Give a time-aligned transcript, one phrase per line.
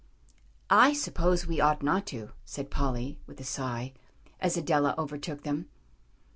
[0.71, 3.93] "I suppose we ought not to," said Polly, with a sigh,
[4.39, 5.69] as Adela overtook them.